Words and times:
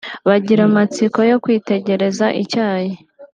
bagira 0.27 0.61
amatsiko 0.69 1.19
yo 1.29 1.37
kwitegereza 1.43 2.25
icyayi 2.43 2.91